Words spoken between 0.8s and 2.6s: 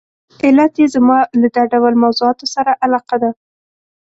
یې زما له دا ډول موضوعاتو